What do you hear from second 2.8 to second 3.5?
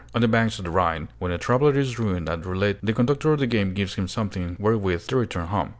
the conductor of the